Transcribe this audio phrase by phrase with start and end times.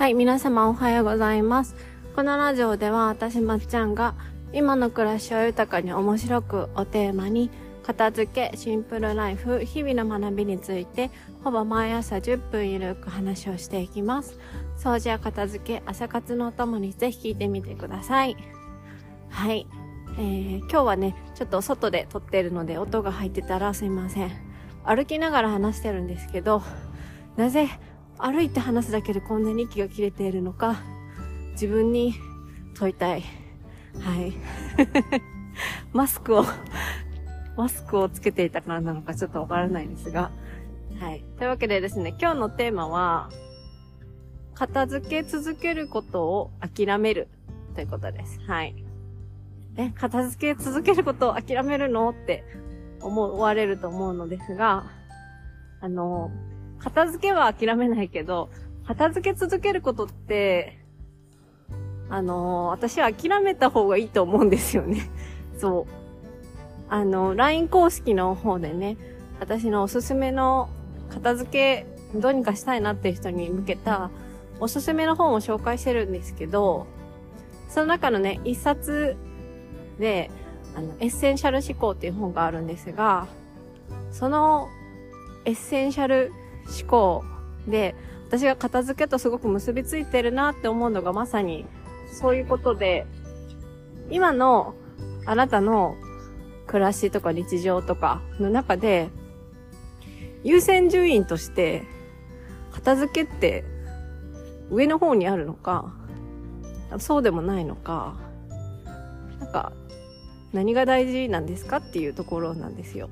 [0.00, 1.76] はい、皆様おはようございます。
[2.16, 4.14] このラジオでは私まっちゃんが
[4.50, 7.50] 今の暮らしを豊かに面白くをテーマに
[7.82, 11.10] 片付け、シンプルライフ、日々の学びについて
[11.44, 14.38] ほぼ毎朝10分ゆるく話をしていきます。
[14.78, 18.38] 掃除や片付け、朝活のお供にぜひ聞いてみてください。
[19.28, 19.66] はい。
[20.16, 24.30] えー、今日はね、ちょっと外で撮ってるので音が入ってたらすいません。
[24.82, 26.62] 歩きながら話してるんですけど、
[27.36, 27.68] なぜ
[28.22, 30.82] 歩いて話すだけでこんなに息が切れているのか、
[31.52, 32.14] 自分に
[32.74, 33.22] 問いたい。
[34.00, 34.32] はい。
[35.92, 36.44] マスクを
[37.56, 40.30] マスクをつけていたからなのかちょっとわからないですが。
[40.98, 41.24] はい。
[41.38, 43.30] というわけでですね、今日のテーマは、
[44.54, 47.28] 片付け続けることを諦める
[47.74, 48.40] ということです。
[48.46, 48.74] はい。
[49.76, 52.10] え、片付け続けることを諦めるの？
[52.10, 52.44] って
[53.00, 54.84] 思われると思うのですが、
[55.80, 56.30] あの、
[56.82, 58.50] 片付けは諦めないけど、
[58.86, 60.78] 片付け続けることって、
[62.08, 65.08] あの、私は諦めた方がいいと思うんですよね。
[65.58, 65.92] そう。
[66.88, 68.96] あの、LINE 公式の方でね、
[69.38, 70.68] 私のおすすめの
[71.08, 71.86] 片付け
[72.18, 74.10] どうにかしたいなっていう人に向けた
[74.58, 76.86] おすすめの本を紹介してるんですけど、
[77.68, 79.16] その中のね、一冊
[79.98, 80.30] で、
[80.74, 83.28] あの、エッセンシャル思考っていう本があるんですが、
[84.10, 84.68] その
[85.44, 86.32] エッセンシャル
[86.70, 87.24] 思考
[87.66, 87.94] で、
[88.28, 91.66] 私が片付けとすごく結びついてるなって思うのがまさに
[92.12, 93.06] そういうことで、
[94.10, 94.74] 今の
[95.26, 95.96] あなたの
[96.66, 99.10] 暮らしとか日常とかの中で、
[100.44, 101.82] 優先順位として
[102.72, 103.64] 片付けって
[104.70, 105.92] 上の方にあるのか、
[106.98, 108.14] そうでもないのか、
[109.40, 109.72] なんか
[110.52, 113.08] 何が大事なんですかっていうところなんですよ。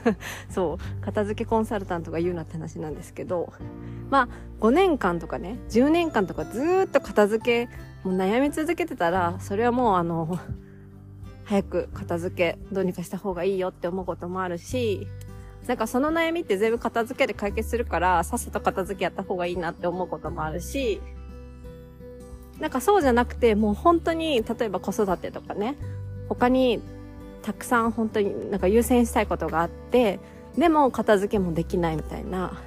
[0.50, 1.04] そう。
[1.04, 3.52] 片付けコンサルタントが言うなって話なんですけど、
[4.10, 4.28] まあ、
[4.60, 7.68] 5年間とかね、10年間とかずっと片付け、
[8.04, 10.38] もう悩み続けてたら、それはもうあの、
[11.44, 15.06] 早く片付け、どうにかした方がいいよって思うこともあるし、
[15.66, 21.00] なんかその悩みって全部片付けで解決するから、さっさと片付けやった方がいいなって思うこともあるし、
[22.60, 25.76] なんかそうじゃなくて、もう本当に、例えば子育てとかね、
[26.28, 26.80] 他に
[27.42, 30.20] たくさん本当になんか優先したいことがあって
[30.56, 32.62] でも片付けもできないみたいな。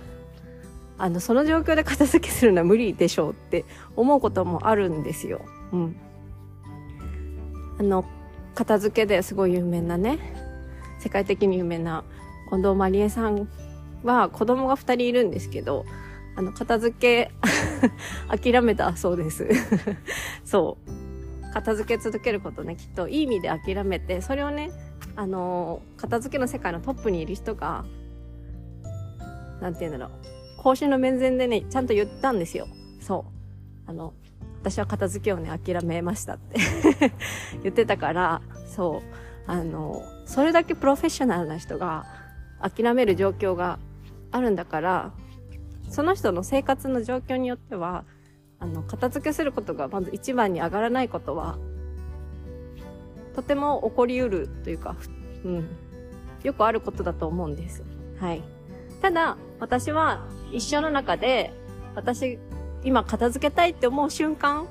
[0.97, 5.41] あのその状況で片付けするのは無理でしょうって思うこともあるんですよ。
[5.73, 5.95] うん、
[7.79, 8.05] あの
[8.53, 10.19] 片付けですごい有名なね
[10.99, 12.03] 世界的に有名な
[12.49, 13.49] 近藤麻理恵さん
[14.03, 15.85] は子供が2人いるんですけど
[16.37, 17.31] あの片付け
[18.29, 19.47] 諦めたそうです。
[20.45, 21.04] そう。
[21.55, 24.71] 片付け続けることねきっといい意味で諦めてそれをね
[25.16, 27.85] あの片付けの世界のトップにいる人が
[29.61, 30.11] 何て言うんだろ
[30.59, 32.67] う講習の面前でねちゃんと言ったんですよ。
[32.99, 33.25] そ
[33.88, 33.89] う。
[33.89, 34.13] あの
[34.61, 36.59] 私は片付けをね諦めましたって
[37.63, 39.01] 言ってたからそう。
[39.47, 42.05] あのそれだけプロフェッショナルな人が
[42.59, 43.79] 諦める状況が
[44.31, 45.11] あるんだから
[45.89, 48.03] その人の生活の状況によっては
[48.59, 51.57] あの片付けすることがまず一番に上がらないことは
[53.35, 54.95] とても起こりうるというか、
[55.43, 55.67] うん、
[56.43, 57.83] よくあることだと思うんです。
[58.19, 58.41] はい。
[59.01, 61.53] ただ、私は一生の中で、
[61.95, 62.39] 私、
[62.83, 64.67] 今片付けたいって思う瞬間、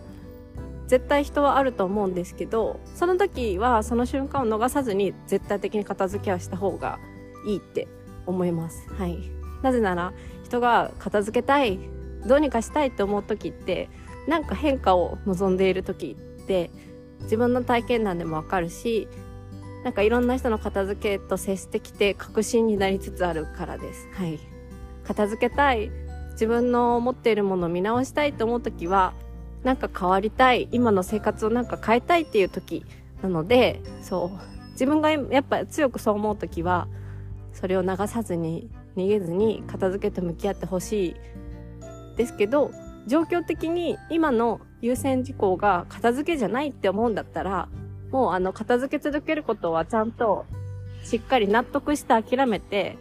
[0.87, 6.99] 絶対人はあると思うんですけど、その時はその瞬間を逃さずに絶対的に片付けはした方が
[7.47, 7.87] いいって
[8.27, 8.89] 思います。
[8.95, 9.19] はい。
[9.63, 10.15] なぜなら、
[10.45, 11.79] 人が片付けたい
[12.27, 13.89] どうにかしたいと思う時って
[14.27, 16.71] なんか変化を望んでいる時って
[17.23, 19.09] 自分の体験談でもわかるし
[19.85, 24.09] なんかいろんな人の片付けと接してきて確信になりつつあるからです。
[24.15, 24.41] はい。
[25.07, 25.91] 片付けたい、
[26.33, 29.13] 自分の持っているものを見直したいと思う時は、
[29.63, 32.87] なんか変わりたい、今の生活をなんか変えたいっていう時
[33.23, 34.71] なので、そう。
[34.73, 36.89] 自分がやっぱ強くそう思う時は、
[37.53, 41.17] それを流さずに、逃げずに片付けと向き合ってほしい
[42.17, 42.71] ですけど
[43.07, 47.69] 状況的に今の優先事項が片付けじゃないって思うんだったら
[48.11, 50.47] もうあの片付け続けることはちゃんと
[51.03, 52.97] しっかり納得して諦めて、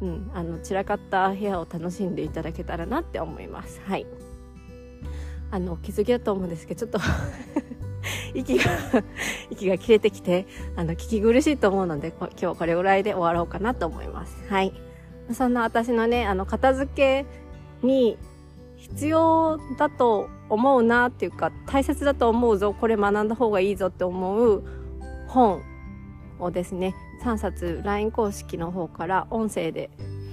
[0.00, 3.80] うん、あの散らかった部屋を楽しんでいただけたらなって思います。
[3.86, 4.06] はい。
[5.50, 6.98] あの気づきだと思うんですけどちょっと
[8.34, 8.64] 息が
[9.50, 14.44] 息が切れてきてあの聞き苦しいと思うので今日これぐらいで終わろうかなと思います。
[14.48, 14.72] はい。
[15.32, 17.26] そんな私のねあの片付け
[17.84, 18.18] に
[18.76, 24.62] 必要だと思うなっていうか大切だと思うぞこれ学んだ方がいいぞって思う
[25.28, 25.62] 本
[26.38, 29.90] をですね3冊 LINE 公式の方から音声で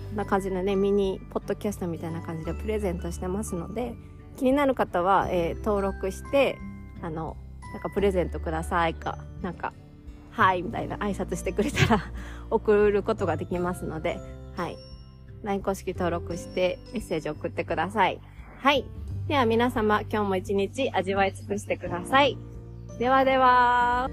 [0.10, 3.96] こんな感じのねミニポッドキャストみたいな感じでプレゼントしてますので
[4.38, 6.58] 気になる方は、えー、登録して、
[7.02, 7.38] あの、
[7.74, 9.74] なんかプレゼントくださいか、なんか、
[10.32, 12.06] はいみたいな挨拶してくれたら
[12.50, 14.20] 送ることができますので、
[14.56, 14.78] はい。
[15.44, 18.20] LINE 公式登録してメッセージ送ってください。
[18.60, 18.86] はい。
[19.28, 22.38] では皆様、今日も一日味わい尽くしてください。
[23.00, 24.10] ではでは。